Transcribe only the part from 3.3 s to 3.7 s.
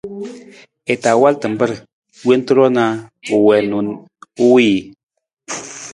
u wii